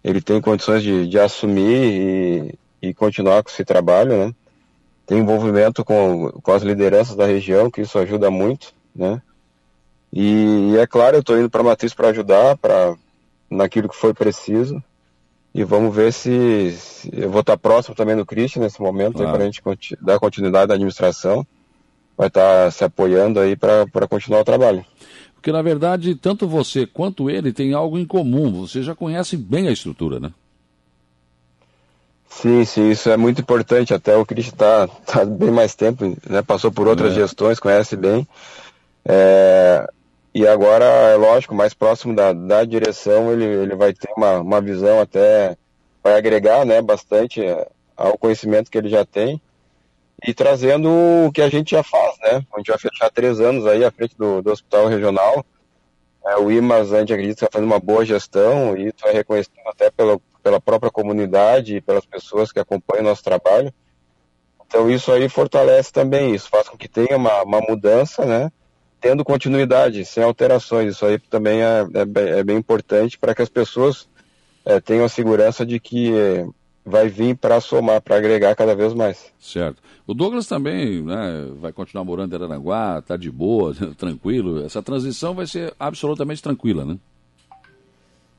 Ele 0.02 0.20
tem 0.20 0.40
condições 0.40 0.82
de, 0.82 1.06
de 1.06 1.18
assumir 1.18 2.58
e, 2.82 2.88
e 2.88 2.94
continuar 2.94 3.42
com 3.42 3.50
esse 3.50 3.64
trabalho, 3.64 4.18
né? 4.18 4.34
Tem 5.06 5.18
envolvimento 5.18 5.84
com, 5.84 6.30
com 6.42 6.52
as 6.52 6.62
lideranças 6.62 7.14
da 7.14 7.26
região, 7.26 7.70
que 7.70 7.82
isso 7.82 7.98
ajuda 7.98 8.30
muito, 8.30 8.72
né? 8.94 9.20
E, 10.12 10.70
e 10.72 10.78
é 10.78 10.86
claro, 10.86 11.16
eu 11.16 11.20
estou 11.20 11.38
indo 11.38 11.50
para 11.50 11.60
a 11.60 11.64
Matriz 11.64 11.92
para 11.92 12.08
ajudar, 12.08 12.56
para 12.56 12.94
naquilo 13.50 13.88
que 13.88 13.96
for 13.96 14.14
preciso. 14.14 14.82
E 15.54 15.62
vamos 15.62 15.94
ver 15.94 16.12
se, 16.12 16.72
se 16.72 17.10
eu 17.12 17.30
vou 17.30 17.40
estar 17.40 17.56
próximo 17.56 17.94
também 17.94 18.16
do 18.16 18.26
Christian 18.26 18.62
nesse 18.62 18.80
momento, 18.80 19.18
claro. 19.18 19.32
para 19.32 19.42
a 19.42 19.46
gente 19.46 19.62
dar 20.00 20.18
continuidade 20.18 20.72
à 20.72 20.74
administração. 20.74 21.46
Vai 22.16 22.28
estar 22.28 22.70
se 22.72 22.84
apoiando 22.84 23.40
aí 23.40 23.56
para 23.56 24.08
continuar 24.08 24.40
o 24.40 24.44
trabalho. 24.44 24.84
Porque, 25.34 25.52
na 25.52 25.62
verdade, 25.62 26.14
tanto 26.14 26.48
você 26.48 26.86
quanto 26.86 27.28
ele 27.28 27.52
têm 27.52 27.74
algo 27.74 27.98
em 27.98 28.06
comum. 28.06 28.66
Você 28.66 28.82
já 28.82 28.94
conhece 28.94 29.36
bem 29.36 29.68
a 29.68 29.72
estrutura, 29.72 30.18
né? 30.18 30.32
Sim, 32.40 32.64
sim, 32.64 32.90
isso 32.90 33.08
é 33.10 33.16
muito 33.16 33.40
importante. 33.40 33.94
Até 33.94 34.16
o 34.16 34.26
Cristian 34.26 34.52
está 34.52 34.88
tá 35.06 35.24
bem 35.24 35.50
mais 35.50 35.74
tempo, 35.74 36.16
né? 36.28 36.42
passou 36.42 36.70
por 36.70 36.88
outras 36.88 37.12
é. 37.12 37.14
gestões, 37.16 37.60
conhece 37.60 37.96
bem. 37.96 38.26
É, 39.04 39.86
e 40.34 40.46
agora, 40.46 40.84
é 40.84 41.16
lógico, 41.16 41.54
mais 41.54 41.74
próximo 41.74 42.14
da, 42.14 42.32
da 42.32 42.64
direção, 42.64 43.32
ele, 43.32 43.44
ele 43.44 43.76
vai 43.76 43.92
ter 43.92 44.10
uma, 44.16 44.40
uma 44.40 44.60
visão 44.60 45.00
até, 45.00 45.56
vai 46.02 46.16
agregar 46.16 46.64
né, 46.66 46.82
bastante 46.82 47.42
é, 47.42 47.68
ao 47.96 48.18
conhecimento 48.18 48.70
que 48.70 48.76
ele 48.76 48.88
já 48.88 49.04
tem 49.04 49.40
e 50.26 50.34
trazendo 50.34 50.90
o 51.26 51.32
que 51.32 51.40
a 51.40 51.48
gente 51.48 51.70
já 51.70 51.82
faz, 51.82 52.16
né? 52.20 52.44
A 52.52 52.58
gente 52.58 52.68
vai 52.68 52.78
fechar 52.78 53.10
três 53.10 53.40
anos 53.40 53.66
aí 53.66 53.84
à 53.84 53.90
frente 53.90 54.16
do, 54.16 54.42
do 54.42 54.50
Hospital 54.50 54.88
Regional. 54.88 55.44
É, 56.26 56.36
o 56.36 56.50
IMAS, 56.50 56.92
a 56.92 57.00
gente 57.00 57.12
acredita 57.12 57.36
que 57.36 57.44
está 57.44 57.48
fazendo 57.52 57.70
uma 57.70 57.80
boa 57.80 58.04
gestão 58.04 58.76
e 58.76 58.88
isso 58.88 59.06
é 59.06 59.12
reconhecido 59.12 59.52
até 59.66 59.90
pelo, 59.90 60.20
pela 60.44 60.60
própria 60.60 60.92
comunidade 60.92 61.76
e 61.76 61.80
pelas 61.80 62.04
pessoas 62.04 62.52
que 62.52 62.60
acompanham 62.60 63.06
o 63.06 63.08
nosso 63.08 63.24
trabalho. 63.24 63.72
Então 64.66 64.90
isso 64.90 65.10
aí 65.10 65.28
fortalece 65.28 65.90
também 65.90 66.34
isso, 66.34 66.50
faz 66.50 66.68
com 66.68 66.76
que 66.76 66.88
tenha 66.88 67.16
uma, 67.16 67.42
uma 67.42 67.60
mudança, 67.60 68.26
né? 68.26 68.52
tendo 69.00 69.24
continuidade, 69.24 70.04
sem 70.04 70.22
alterações. 70.22 70.94
Isso 70.94 71.04
aí 71.04 71.18
também 71.18 71.62
é, 71.62 71.86
é, 71.94 72.04
bem, 72.04 72.24
é 72.24 72.42
bem 72.44 72.56
importante 72.56 73.18
para 73.18 73.34
que 73.34 73.42
as 73.42 73.48
pessoas 73.48 74.08
é, 74.64 74.80
tenham 74.80 75.04
a 75.04 75.08
segurança 75.08 75.64
de 75.64 75.78
que 75.80 76.10
vai 76.84 77.08
vir 77.08 77.36
para 77.36 77.60
somar, 77.60 78.00
para 78.00 78.16
agregar 78.16 78.54
cada 78.54 78.74
vez 78.74 78.92
mais. 78.92 79.32
Certo. 79.38 79.82
O 80.06 80.12
Douglas 80.12 80.46
também 80.46 81.02
né, 81.02 81.48
vai 81.60 81.72
continuar 81.72 82.04
morando 82.04 82.32
em 82.32 82.36
Aranaguá, 82.36 82.98
está 82.98 83.16
de 83.16 83.30
boa, 83.30 83.74
tranquilo. 83.96 84.64
Essa 84.64 84.82
transição 84.82 85.34
vai 85.34 85.46
ser 85.46 85.74
absolutamente 85.78 86.42
tranquila, 86.42 86.84
né? 86.84 86.98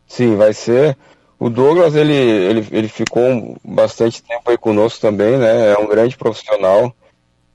Sim, 0.07 0.35
vai 0.35 0.53
ser. 0.53 0.95
O 1.37 1.49
Douglas, 1.49 1.95
ele, 1.95 2.13
ele, 2.13 2.67
ele 2.71 2.87
ficou 2.87 3.57
bastante 3.63 4.23
tempo 4.23 4.49
aí 4.49 4.57
conosco 4.57 5.01
também, 5.01 5.37
né? 5.37 5.71
É 5.71 5.77
um 5.77 5.87
grande 5.87 6.15
profissional. 6.15 6.95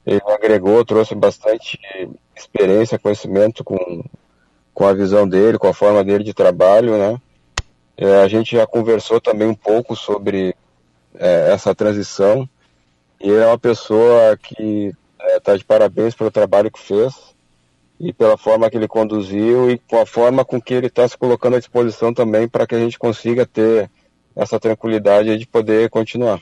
Ele 0.06 0.20
agregou, 0.26 0.84
trouxe 0.84 1.14
bastante 1.14 1.78
experiência, 2.36 2.98
conhecimento 2.98 3.64
com, 3.64 4.04
com 4.74 4.86
a 4.86 4.92
visão 4.92 5.26
dele, 5.28 5.58
com 5.58 5.68
a 5.68 5.74
forma 5.74 6.04
dele 6.04 6.24
de 6.24 6.34
trabalho, 6.34 6.98
né? 6.98 7.20
É, 7.96 8.22
a 8.22 8.28
gente 8.28 8.56
já 8.56 8.66
conversou 8.66 9.20
também 9.20 9.48
um 9.48 9.54
pouco 9.54 9.96
sobre 9.96 10.54
é, 11.14 11.52
essa 11.52 11.74
transição. 11.74 12.48
E 13.20 13.28
ele 13.28 13.42
é 13.42 13.46
uma 13.46 13.58
pessoa 13.58 14.36
que 14.36 14.94
está 15.36 15.52
é, 15.52 15.56
de 15.56 15.64
parabéns 15.64 16.14
pelo 16.14 16.30
trabalho 16.30 16.70
que 16.70 16.80
fez 16.80 17.29
e 18.00 18.14
pela 18.14 18.38
forma 18.38 18.70
que 18.70 18.78
ele 18.78 18.88
conduziu 18.88 19.70
e 19.70 19.78
com 19.78 20.00
a 20.00 20.06
forma 20.06 20.42
com 20.42 20.60
que 20.60 20.72
ele 20.72 20.86
está 20.86 21.06
se 21.06 21.18
colocando 21.18 21.56
à 21.56 21.58
disposição 21.58 22.14
também 22.14 22.48
para 22.48 22.66
que 22.66 22.74
a 22.74 22.78
gente 22.78 22.98
consiga 22.98 23.44
ter 23.44 23.90
essa 24.34 24.58
tranquilidade 24.58 25.36
de 25.36 25.46
poder 25.46 25.90
continuar. 25.90 26.40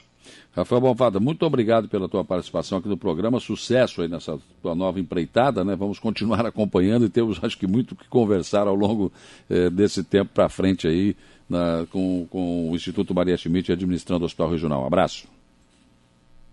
Rafael 0.52 0.80
Bonfada, 0.80 1.20
muito 1.20 1.44
obrigado 1.44 1.88
pela 1.88 2.08
tua 2.08 2.24
participação 2.24 2.78
aqui 2.78 2.88
no 2.88 2.96
programa. 2.96 3.40
Sucesso 3.40 4.02
aí 4.02 4.08
nessa 4.08 4.38
tua 4.62 4.74
nova 4.74 4.98
empreitada, 4.98 5.64
né? 5.64 5.76
Vamos 5.76 5.98
continuar 5.98 6.44
acompanhando 6.46 7.06
e 7.06 7.08
temos, 7.08 7.38
acho 7.42 7.58
que, 7.58 7.66
muito 7.66 7.96
que 7.96 8.08
conversar 8.08 8.66
ao 8.66 8.74
longo 8.74 9.12
eh, 9.50 9.68
desse 9.70 10.02
tempo 10.02 10.30
para 10.32 10.48
frente 10.48 10.86
aí 10.86 11.16
na, 11.48 11.86
com, 11.90 12.26
com 12.30 12.70
o 12.70 12.74
Instituto 12.76 13.14
Maria 13.14 13.36
Schmidt 13.36 13.72
administrando 13.72 14.22
o 14.22 14.26
Hospital 14.26 14.50
Regional. 14.50 14.86
Abraço. 14.86 15.26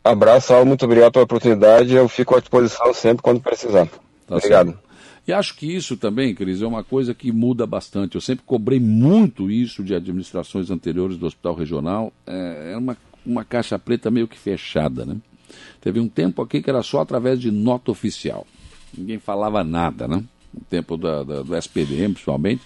Abraço, 0.04 0.48
Saulo. 0.48 0.68
Muito 0.68 0.86
obrigado 0.86 1.14
pela 1.14 1.26
oportunidade. 1.26 1.94
Eu 1.96 2.08
fico 2.08 2.36
à 2.36 2.40
disposição 2.40 2.94
sempre 2.94 3.24
quando 3.24 3.42
precisar. 3.42 3.88
Tá 4.28 4.36
obrigado. 4.36 4.68
Certo. 4.68 4.85
E 5.27 5.34
acho 5.34 5.55
que 5.55 5.65
isso 5.65 5.98
também, 5.98 6.36
Cris, 6.36 6.62
é 6.62 6.67
uma 6.67 6.84
coisa 6.84 7.13
que 7.13 7.32
muda 7.32 7.65
bastante. 7.65 8.15
Eu 8.15 8.22
sempre 8.22 8.44
cobrei 8.46 8.79
muito 8.79 9.50
isso 9.50 9.84
de 9.84 9.96
administrações 9.96 10.70
anteriores 10.70 11.17
do 11.17 11.25
Hospital 11.25 11.55
Regional. 11.55 12.13
É, 12.27 12.75
uma, 12.77 12.96
uma 13.25 13.44
caixa 13.44 13.79
preta 13.79 14.12
meio 14.12 14.27
que 14.27 14.38
fechada, 14.38 15.03
né? 15.03 15.17
Teve 15.82 16.00
um 16.00 16.08
tempo 16.08 16.41
aqui 16.41 16.62
que 16.62 16.70
era 16.70 16.84
só 16.84 17.01
através 17.01 17.39
de 17.39 17.50
nota 17.50 17.91
oficial. 17.91 18.46
Ninguém 18.96 19.17
falava 19.17 19.63
nada, 19.63 20.08
né? 20.08 20.24
No 20.53 20.62
tempo 20.70 20.96
da, 20.96 21.24
da, 21.24 21.41
do 21.41 21.55
SPDM, 21.55 22.13
principalmente, 22.13 22.62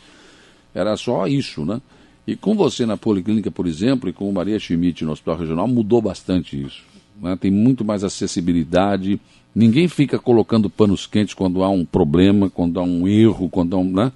era 0.74 0.96
só 0.98 1.28
isso, 1.28 1.66
né? 1.66 1.82
E 2.28 2.36
com 2.36 2.56
você 2.56 2.86
na 2.86 2.98
Policlínica, 2.98 3.50
por 3.50 3.66
exemplo, 3.66 4.10
e 4.10 4.14
com 4.14 4.30
o 4.30 4.34
Maria 4.34 4.60
Schmidt 4.60 5.04
no 5.04 5.12
Hospital 5.12 5.38
Regional, 5.38 5.68
mudou 5.68 6.02
bastante 6.02 6.62
isso. 6.62 6.84
Né? 7.20 7.36
Tem 7.36 7.50
muito 7.50 7.84
mais 7.84 8.04
acessibilidade, 8.04 9.20
Ninguém 9.54 9.88
fica 9.88 10.20
colocando 10.20 10.70
panos 10.70 11.08
quentes 11.08 11.34
quando 11.34 11.64
há 11.64 11.70
um 11.70 11.84
problema, 11.84 12.50
quando 12.50 12.80
há 12.80 12.84
um 12.84 13.08
erro, 13.08 13.50
quando 13.50 13.76
há 13.76 13.80
um. 13.80 13.92
Né? 13.92 14.12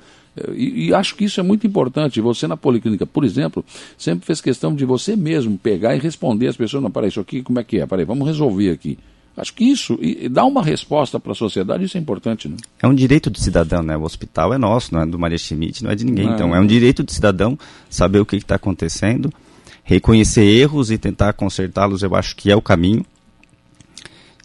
E, 0.55 0.87
e, 0.87 0.93
acho 0.93 1.15
que 1.15 1.25
isso 1.25 1.39
é 1.39 1.43
muito 1.43 1.65
importante. 1.67 2.21
Você 2.21 2.47
na 2.47 2.57
policlínica, 2.57 3.05
por 3.05 3.23
exemplo, 3.23 3.63
sempre 3.97 4.25
fez 4.25 4.41
questão 4.41 4.75
de 4.75 4.85
você 4.85 5.15
mesmo 5.15 5.57
pegar 5.57 5.95
e 5.95 5.99
responder 5.99 6.47
às 6.47 6.57
pessoas: 6.57 6.83
não, 6.83 6.91
peraí, 6.91 7.09
isso 7.09 7.19
aqui 7.19 7.41
como 7.41 7.59
é 7.59 7.63
que 7.63 7.79
é? 7.79 7.85
Peraí, 7.85 8.05
vamos 8.05 8.27
resolver 8.27 8.71
aqui. 8.71 8.97
Acho 9.35 9.53
que 9.55 9.63
isso, 9.63 9.97
e, 9.99 10.25
e 10.25 10.29
dá 10.29 10.45
uma 10.45 10.61
resposta 10.61 11.19
para 11.19 11.31
a 11.31 11.35
sociedade, 11.35 11.83
isso 11.83 11.97
é 11.97 11.99
importante. 11.99 12.47
Né? 12.47 12.55
É 12.81 12.87
um 12.87 12.93
direito 12.93 13.31
do 13.31 13.39
cidadão, 13.39 13.81
né? 13.81 13.97
O 13.97 14.03
hospital 14.03 14.53
é 14.53 14.59
nosso, 14.59 14.93
não 14.93 15.01
é 15.01 15.05
do 15.07 15.17
Maria 15.17 15.39
Schmidt, 15.39 15.83
não 15.83 15.89
é 15.89 15.95
de 15.95 16.05
ninguém. 16.05 16.27
Não, 16.27 16.35
então, 16.35 16.55
é 16.55 16.59
um 16.59 16.67
direito 16.67 17.03
do 17.03 17.11
cidadão 17.11 17.57
saber 17.89 18.19
o 18.19 18.25
que 18.25 18.35
está 18.35 18.55
acontecendo, 18.55 19.33
reconhecer 19.83 20.43
erros 20.43 20.91
e 20.91 20.99
tentar 20.99 21.33
consertá-los, 21.33 22.03
eu 22.03 22.15
acho 22.15 22.35
que 22.35 22.51
é 22.51 22.55
o 22.55 22.61
caminho. 22.61 23.03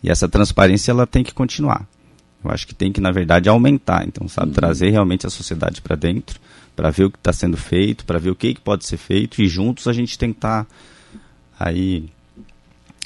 E 0.03 0.11
essa 0.11 0.29
transparência 0.29 0.91
ela 0.91 1.07
tem 1.07 1.25
que 1.25 1.35
continuar. 1.35 1.87
Eu 2.45 2.51
acho 2.51 2.67
que 2.67 2.75
tem 2.75 2.93
que, 2.93 3.01
na 3.01 3.11
verdade, 3.11 3.49
aumentar. 3.49 4.07
Então, 4.07 4.29
sabe, 4.29 4.49
uhum. 4.49 4.55
trazer 4.55 4.91
realmente 4.91 5.27
a 5.27 5.31
sociedade 5.31 5.81
para 5.81 5.97
dentro, 5.97 6.39
para 6.77 6.91
ver 6.91 7.05
o 7.05 7.11
que 7.11 7.19
está 7.19 7.33
sendo 7.33 7.57
feito, 7.57 8.05
para 8.05 8.19
ver 8.19 8.31
o 8.31 8.35
que, 8.37 8.55
que, 8.55 8.61
pode 8.61 8.87
ser 8.87 8.97
feito 8.97 9.43
e 9.43 9.49
juntos 9.49 9.89
a 9.89 9.93
gente 9.93 10.17
tentar 10.17 10.67
aí 11.59 12.09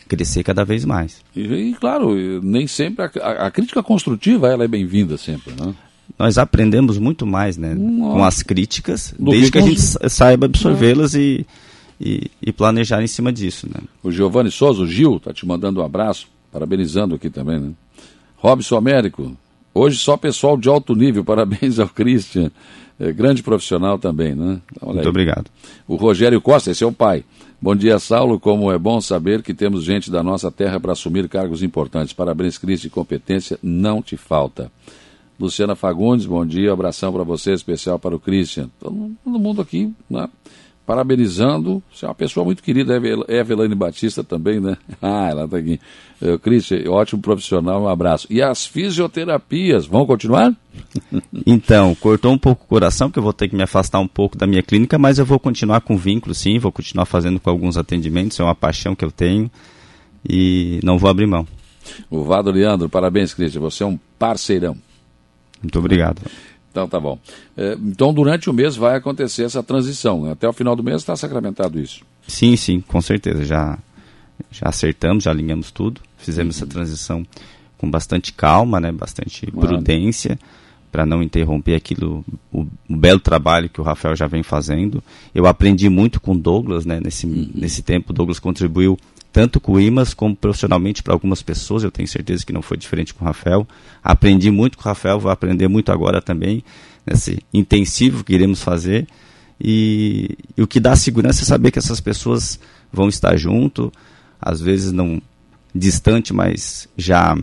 crescer 0.06 0.42
cada 0.42 0.64
vez 0.64 0.84
mais. 0.84 1.22
E, 1.34 1.40
e 1.40 1.75
claro, 1.75 2.42
nem 2.42 2.66
sempre 2.66 3.04
a, 3.04 3.11
a, 3.22 3.46
a 3.46 3.50
crítica 3.50 3.82
construtiva 3.82 4.49
ela 4.49 4.64
é 4.64 4.68
bem-vinda 4.68 5.16
sempre, 5.16 5.54
né? 5.58 5.75
Nós 6.18 6.37
aprendemos 6.37 6.99
muito 6.99 7.26
mais, 7.26 7.56
né, 7.56 7.75
Nossa. 7.75 8.12
com 8.12 8.25
as 8.25 8.42
críticas, 8.42 9.14
Do 9.18 9.30
desde 9.30 9.50
que, 9.50 9.58
que 9.58 9.64
a 9.64 9.66
gente 9.66 9.80
saiba 10.11 10.44
absorvê-las 10.44 11.14
e, 11.14 11.46
e, 11.99 12.30
e, 12.42 12.52
planejar 12.52 13.02
em 13.02 13.06
cima 13.06 13.32
disso, 13.32 13.66
né? 13.66 13.80
O 14.02 14.12
Giovanni 14.12 14.50
Souza, 14.50 14.82
o 14.82 14.87
Gil, 14.87 15.18
tá 15.18 15.32
te 15.32 15.46
mandando 15.46 15.80
um 15.80 15.84
abraço 15.84 16.28
parabenizando 16.52 17.14
aqui 17.14 17.30
também, 17.30 17.59
né? 17.59 17.73
Robson 18.37 18.76
Américo, 18.76 19.37
hoje 19.73 19.99
só 19.99 20.16
pessoal 20.16 20.56
de 20.56 20.68
alto 20.68 20.94
nível, 20.94 21.25
parabéns 21.25 21.78
ao 21.78 21.88
Christian, 21.88 22.50
é, 23.00 23.11
grande 23.12 23.42
profissional 23.42 23.99
também, 23.99 24.35
né? 24.35 24.61
Muito 24.80 25.00
aí. 25.00 25.06
obrigado. 25.06 25.47
O 25.88 25.97
Rogério 25.97 26.40
Costa, 26.40 26.71
esse 26.71 26.85
é 26.85 26.87
o 26.87 26.92
pai. 26.92 27.25
Bom 27.61 27.76
dia, 27.76 27.99
Saulo. 27.99 28.40
Como 28.40 28.73
é 28.73 28.78
bom 28.78 29.00
saber 29.00 29.40
que 29.40 29.54
temos 29.54 29.85
gente 29.85 30.11
da 30.11 30.23
nossa 30.23 30.50
terra 30.50 30.80
para 30.80 30.92
assumir 30.92 31.28
cargos 31.28 31.62
importantes. 31.62 32.12
Parabéns, 32.12 32.59
Cristian, 32.59 32.90
competência 32.90 33.59
não 33.62 34.02
te 34.02 34.16
falta. 34.16 34.71
Luciana 35.38 35.75
Fagundes, 35.75 36.26
bom 36.26 36.44
dia, 36.44 36.73
abração 36.73 37.12
para 37.12 37.25
você, 37.25 37.52
especial 37.52 37.99
para 37.99 38.14
o 38.14 38.21
Christian. 38.21 38.68
Todo, 38.78 39.12
todo 39.25 39.38
mundo 39.38 39.62
aqui, 39.62 39.92
né? 40.11 40.28
Parabenizando. 40.87 41.83
Você 41.93 42.05
é 42.05 42.09
uma 42.09 42.15
pessoa 42.15 42.45
muito 42.45 42.62
querida, 42.62 43.01
Evelane 43.29 43.75
Batista 43.75 44.23
também, 44.23 44.61
né? 44.61 44.77
Ah, 45.01 45.29
ela 45.31 45.45
está 45.45 45.57
aqui. 45.57 45.81
Uh, 46.21 46.39
Cristian, 46.39 46.89
ótimo 46.89 47.21
profissional, 47.21 47.83
um 47.83 47.89
abraço. 47.89 48.27
E 48.31 48.41
as 48.41 48.67
fisioterapias, 48.67 49.87
vão 49.87 50.07
continuar? 50.07 50.53
Então, 51.45 51.95
cortou 51.97 52.33
um 52.33 52.39
pouco 52.39 52.65
o 52.65 52.69
coração, 52.69 53.09
porque 53.09 53.19
eu 53.19 53.23
vou 53.23 53.33
ter 53.33 53.49
que 53.49 53.57
me 53.57 53.62
afastar 53.62 53.99
um 53.99 54.07
pouco 54.07 54.39
da 54.39 54.47
minha 54.47 54.62
clínica, 54.62 54.97
mas 54.97 55.19
eu 55.19 55.25
vou 55.25 55.39
continuar 55.39 55.81
com 55.81 55.97
vínculo, 55.97 56.35
sim, 56.35 56.59
vou 56.59 56.71
continuar 56.71 57.05
fazendo 57.05 57.41
com 57.41 57.51
alguns 57.51 57.77
atendimentos, 57.77 58.39
é 58.39 58.45
uma 58.45 58.55
paixão 58.55 58.95
que 58.95 59.05
eu 59.05 59.11
tenho 59.11 59.51
e 60.29 60.79
não 60.85 60.99
vou 60.99 61.11
abrir 61.11 61.27
mão. 61.27 61.47
O 62.09 62.23
Vado 62.23 62.51
Leandro, 62.51 62.89
parabéns, 62.89 63.35
Cristian, 63.35 63.61
você 63.61 63.83
é 63.83 63.87
um 63.87 63.99
parceirão. 64.19 64.77
Muito 65.62 65.79
obrigado. 65.79 66.23
Então 66.73 66.88
tá 66.88 66.99
bom. 66.99 67.19
É, 67.57 67.75
então 67.75 68.12
durante 68.12 68.49
o 68.49 68.52
mês 68.52 68.75
vai 68.75 68.97
acontecer 68.97 69.45
essa 69.45 69.62
transição. 69.62 70.29
Até 70.31 70.49
o 70.49 70.52
final 70.52 70.75
do 70.75 70.83
mês 70.83 70.97
está 70.97 71.14
sacramentado 71.14 71.79
isso. 71.79 72.02
Sim, 72.26 72.57
sim, 72.57 72.81
com 72.81 73.00
certeza. 73.00 73.45
Já, 73.45 73.79
já 74.50 74.67
acertamos, 74.69 75.25
já 75.25 75.31
alinhamos 75.31 75.71
tudo. 75.71 76.00
Fizemos 76.17 76.57
uhum. 76.57 76.64
essa 76.64 76.73
transição 76.73 77.26
com 77.76 77.91
bastante 77.91 78.33
calma, 78.33 78.81
né? 78.81 78.91
bastante 78.91 79.47
prudência, 79.50 80.38
para 80.91 81.05
não 81.05 81.23
interromper 81.23 81.75
aquilo, 81.75 82.25
o, 82.52 82.61
o, 82.88 82.97
belo 82.97 83.19
trabalho 83.19 83.69
que 83.69 83.81
o 83.81 83.85
Rafael 83.85 84.14
já 84.14 84.26
vem 84.26 84.43
fazendo. 84.43 85.02
Eu 85.35 85.47
aprendi 85.47 85.88
muito 85.88 86.21
com 86.21 86.33
o 86.33 86.38
Douglas, 86.38 86.87
né? 86.87 87.00
nesse, 87.02 87.26
uhum. 87.26 87.50
nesse 87.55 87.83
tempo. 87.83 88.12
O 88.12 88.14
Douglas 88.14 88.38
contribuiu 88.38 88.97
tanto 89.33 89.59
com 89.59 89.73
o 89.73 89.81
IMAS 89.81 90.12
como 90.12 90.37
profissionalmente 90.37 91.03
para 91.03 91.15
algumas 91.15 91.43
pessoas. 91.43 91.83
Eu 91.83 91.91
tenho 91.91 92.07
certeza 92.07 92.45
que 92.45 92.53
não 92.53 92.61
foi 92.61 92.77
diferente 92.77 93.15
com 93.15 93.25
o 93.25 93.27
Rafael. 93.27 93.67
Aprendi 94.05 94.51
muito 94.51 94.77
com 94.77 94.83
o 94.83 94.87
Rafael, 94.87 95.19
vou 95.19 95.33
aprender 95.33 95.69
muito 95.69 95.91
agora 95.91 96.21
também, 96.21 96.62
nesse 97.07 97.39
intensivo 97.53 98.23
que 98.23 98.35
iremos 98.35 98.62
fazer. 98.62 99.07
E, 99.59 100.37
e 100.57 100.62
o 100.62 100.67
que 100.67 100.79
dá 100.79 100.95
segurança 100.95 101.43
é 101.43 101.45
saber 101.47 101.71
que 101.71 101.79
essas 101.79 102.01
pessoas 102.01 102.61
vão 102.93 103.09
estar 103.09 103.37
junto, 103.37 103.91
às 104.41 104.61
vezes 104.61 104.93
não 104.93 105.23
distante, 105.75 106.35
mas 106.35 106.87
já 106.97 107.37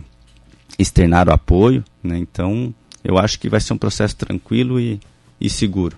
externaram 0.78 1.32
apoio. 1.32 1.82
Né? 2.04 2.18
Então, 2.18 2.72
eu 3.02 3.18
acho 3.18 3.40
que 3.40 3.48
vai 3.48 3.60
ser 3.60 3.72
um 3.72 3.78
processo 3.78 4.14
tranquilo 4.16 4.78
e, 4.78 5.00
e 5.40 5.50
seguro. 5.50 5.96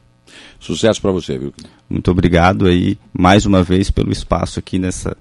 Sucesso 0.59 1.03
para 1.03 1.13
você, 1.13 1.39
viu? 1.39 1.53
Muito 1.91 2.11
obrigado 2.11 2.67
aí 2.67 2.97
mais 3.13 3.45
uma 3.45 3.63
vez 3.63 3.91
pelo 3.91 4.11
espaço 4.11 4.59
aqui 4.59 4.79
nessa 4.79 5.15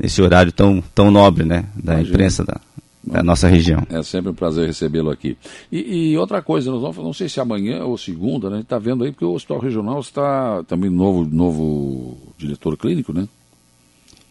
nesse 0.00 0.22
horário 0.22 0.50
tão, 0.50 0.82
tão 0.94 1.10
nobre, 1.10 1.44
né, 1.44 1.66
da 1.76 1.94
Imagina. 1.94 2.14
imprensa 2.14 2.44
da, 2.44 2.60
da 3.04 3.22
nossa 3.22 3.48
região. 3.48 3.86
É 3.90 4.02
sempre 4.02 4.30
um 4.30 4.34
prazer 4.34 4.66
recebê-lo 4.66 5.10
aqui. 5.10 5.36
E, 5.70 6.12
e, 6.12 6.18
outra 6.18 6.40
coisa, 6.40 6.70
nós 6.70 6.80
vamos, 6.80 6.96
não 6.96 7.12
sei 7.12 7.28
se 7.28 7.38
amanhã 7.38 7.84
ou 7.84 7.98
segunda, 7.98 8.48
né, 8.48 8.54
a 8.54 8.58
gente 8.58 8.66
está 8.66 8.78
vendo 8.78 9.04
aí, 9.04 9.10
porque 9.10 9.24
o 9.24 9.32
Hospital 9.32 9.58
Regional 9.58 10.00
está 10.00 10.62
também 10.64 10.90
novo, 10.90 11.24
novo 11.24 12.16
diretor 12.38 12.76
clínico, 12.76 13.12
né? 13.12 13.28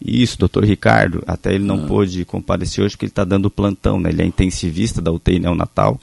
Isso, 0.04 0.40
doutor 0.40 0.64
Ricardo, 0.64 1.22
até 1.28 1.54
ele 1.54 1.66
não 1.66 1.84
ah. 1.84 1.88
pôde 1.88 2.24
comparecer 2.24 2.84
hoje 2.84 2.96
porque 2.96 3.06
ele 3.06 3.12
está 3.12 3.26
dando 3.26 3.50
plantão, 3.50 4.00
né? 4.00 4.10
Ele 4.10 4.22
é 4.22 4.26
intensivista 4.26 5.02
da 5.02 5.12
UTI 5.12 5.40
neonatal, 5.40 6.00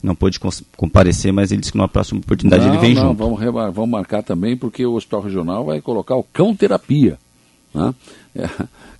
não 0.00 0.14
pôde 0.14 0.38
comparecer, 0.76 1.32
mas 1.32 1.50
ele 1.50 1.60
disse 1.60 1.72
que 1.72 1.78
numa 1.78 1.88
próxima 1.88 2.20
oportunidade 2.20 2.64
não, 2.64 2.72
ele 2.72 2.80
vem 2.80 2.94
não, 2.94 3.08
junto. 3.08 3.18
Vamos, 3.18 3.40
vamos 3.74 3.90
marcar 3.90 4.22
também, 4.22 4.56
porque 4.56 4.86
o 4.86 4.94
Hospital 4.94 5.22
Regional 5.22 5.64
vai 5.64 5.80
colocar 5.80 6.14
o 6.14 6.22
cão 6.22 6.54
terapia. 6.54 7.18
Né? 7.74 7.94
É, 8.36 8.48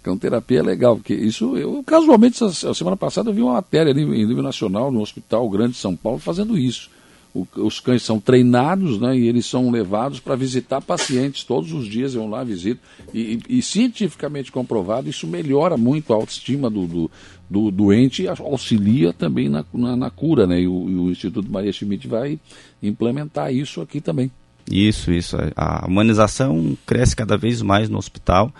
cão 0.02 0.16
terapia 0.16 0.60
é 0.60 0.62
legal, 0.62 0.96
porque 0.96 1.14
isso, 1.14 1.56
eu 1.56 1.82
casualmente, 1.84 2.42
a 2.42 2.74
semana 2.74 2.96
passada 2.96 3.30
eu 3.30 3.34
vi 3.34 3.42
uma 3.42 3.54
matéria 3.54 3.92
ali, 3.92 4.02
em 4.02 4.26
nível 4.26 4.42
nacional, 4.42 4.90
no 4.90 5.00
Hospital 5.00 5.48
Grande 5.48 5.72
de 5.72 5.78
São 5.78 5.94
Paulo, 5.94 6.18
fazendo 6.18 6.56
isso. 6.56 6.90
O, 7.32 7.46
os 7.58 7.78
cães 7.78 8.02
são 8.02 8.18
treinados 8.18 8.98
né, 8.98 9.16
e 9.16 9.28
eles 9.28 9.46
são 9.46 9.70
levados 9.70 10.18
para 10.18 10.34
visitar 10.34 10.80
pacientes 10.80 11.44
todos 11.44 11.72
os 11.72 11.86
dias, 11.86 12.14
vão 12.14 12.28
lá, 12.28 12.42
visitam. 12.42 12.82
E, 13.14 13.40
e, 13.48 13.58
e, 13.58 13.62
cientificamente 13.62 14.50
comprovado, 14.50 15.08
isso 15.08 15.28
melhora 15.28 15.76
muito 15.76 16.12
a 16.12 16.16
autoestima 16.16 16.68
do, 16.68 16.86
do, 16.86 17.10
do 17.48 17.70
doente 17.70 18.24
e 18.24 18.28
auxilia 18.28 19.12
também 19.12 19.48
na, 19.48 19.64
na, 19.72 19.94
na 19.96 20.10
cura. 20.10 20.44
Né, 20.44 20.62
e 20.62 20.66
o, 20.66 20.90
e 20.90 20.94
o 20.96 21.10
Instituto 21.10 21.50
Maria 21.50 21.72
Schmidt 21.72 22.08
vai 22.08 22.38
implementar 22.82 23.54
isso 23.54 23.80
aqui 23.80 24.00
também. 24.00 24.30
Isso, 24.68 25.12
isso. 25.12 25.36
A 25.54 25.86
humanização 25.86 26.76
cresce 26.84 27.14
cada 27.14 27.36
vez 27.36 27.62
mais 27.62 27.88
no 27.88 27.98
hospital. 27.98 28.52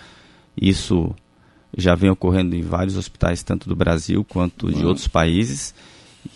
Isso 0.61 1.15
já 1.77 1.95
vem 1.95 2.11
ocorrendo 2.11 2.57
em 2.57 2.63
vários 2.63 2.97
hospitais, 2.97 3.43
tanto 3.43 3.69
do 3.69 3.77
Brasil 3.77 4.25
quanto 4.25 4.73
de 4.73 4.85
outros 4.85 5.09
países, 5.09 5.75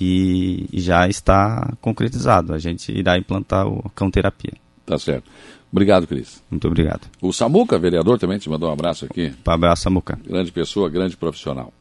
e, 0.01 0.67
e, 0.73 0.81
já 0.81 1.07
está 1.09 1.75
concretizado. 1.81 2.55
A 2.55 2.59
gente 2.59 2.91
irá 2.93 3.19
implantar 3.19 3.67
o 3.67 3.91
cão 3.91 4.11
terapia. 4.11 4.55
Tá 4.87 4.99
certo. 4.99 5.31
Obrigado, 5.71 6.07
Cris. 6.07 6.43
Muito 6.51 6.69
obrigado. 6.69 7.09
O 7.21 7.33
Samuca, 7.33 7.79
vereador, 7.79 8.19
também 8.19 8.39
te 8.39 8.49
mandou 8.49 8.69
um 8.69 8.73
abraço 8.73 9.05
aqui. 9.07 9.33
Um 9.47 9.51
abraço, 9.51 9.83
Samuca. 9.83 10.19
Grande 10.25 10.53
pessoa, 10.53 10.89
grande 10.89 11.17
profissional. 11.17 11.73